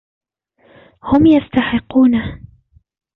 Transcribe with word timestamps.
هم 1.03 1.25
يستحقونه. 1.25 2.39